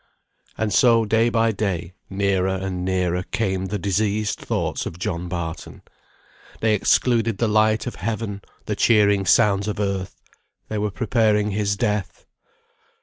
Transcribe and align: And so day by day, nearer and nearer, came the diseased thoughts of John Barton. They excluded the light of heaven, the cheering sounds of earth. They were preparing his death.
And 0.57 0.73
so 0.73 1.05
day 1.05 1.29
by 1.29 1.51
day, 1.51 1.93
nearer 2.09 2.47
and 2.55 2.83
nearer, 2.83 3.21
came 3.21 3.67
the 3.67 3.77
diseased 3.77 4.39
thoughts 4.39 4.87
of 4.87 4.97
John 4.97 5.27
Barton. 5.27 5.83
They 6.59 6.73
excluded 6.73 7.37
the 7.37 7.47
light 7.47 7.85
of 7.85 7.93
heaven, 7.97 8.41
the 8.65 8.75
cheering 8.75 9.27
sounds 9.27 9.67
of 9.67 9.79
earth. 9.79 10.19
They 10.69 10.79
were 10.79 10.89
preparing 10.89 11.51
his 11.51 11.77
death. 11.77 12.25